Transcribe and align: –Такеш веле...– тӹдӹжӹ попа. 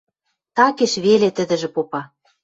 –Такеш 0.55 0.93
веле...– 1.05 1.29
тӹдӹжӹ 1.37 1.69
попа. 1.75 2.01